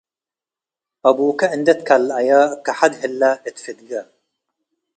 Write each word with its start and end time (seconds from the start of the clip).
አቡከ 1.09 1.39
እንዴ 1.55 1.67
ትከለአየ 1.79 2.29
ከሐድ 2.65 2.93
ህለ 3.01 3.21
እት 3.47 3.57
ፍድገ፣ 3.63 3.91